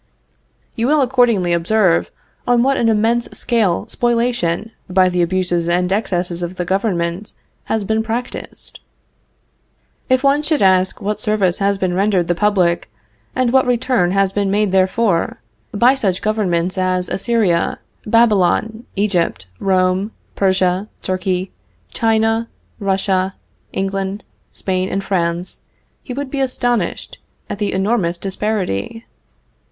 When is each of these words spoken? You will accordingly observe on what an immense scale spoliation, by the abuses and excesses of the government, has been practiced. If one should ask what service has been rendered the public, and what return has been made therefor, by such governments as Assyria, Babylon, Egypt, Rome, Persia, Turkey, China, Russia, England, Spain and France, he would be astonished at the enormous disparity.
You 0.75 0.87
will 0.87 1.01
accordingly 1.01 1.53
observe 1.53 2.09
on 2.47 2.63
what 2.63 2.75
an 2.75 2.89
immense 2.89 3.29
scale 3.37 3.85
spoliation, 3.87 4.71
by 4.89 5.09
the 5.09 5.21
abuses 5.21 5.69
and 5.69 5.91
excesses 5.93 6.41
of 6.41 6.55
the 6.55 6.65
government, 6.65 7.33
has 7.65 7.83
been 7.83 8.01
practiced. 8.01 8.79
If 10.09 10.23
one 10.23 10.41
should 10.41 10.63
ask 10.63 11.01
what 11.01 11.19
service 11.19 11.59
has 11.59 11.77
been 11.77 11.93
rendered 11.93 12.27
the 12.27 12.33
public, 12.33 12.89
and 13.35 13.53
what 13.53 13.67
return 13.67 14.09
has 14.09 14.31
been 14.31 14.49
made 14.49 14.71
therefor, 14.71 15.39
by 15.71 15.93
such 15.93 16.23
governments 16.23 16.79
as 16.79 17.07
Assyria, 17.07 17.77
Babylon, 18.03 18.85
Egypt, 18.95 19.45
Rome, 19.59 20.13
Persia, 20.35 20.87
Turkey, 21.03 21.51
China, 21.93 22.49
Russia, 22.79 23.35
England, 23.71 24.25
Spain 24.51 24.89
and 24.89 25.03
France, 25.03 25.61
he 26.01 26.11
would 26.11 26.31
be 26.31 26.39
astonished 26.39 27.19
at 27.51 27.59
the 27.59 27.71
enormous 27.71 28.17
disparity. 28.17 29.05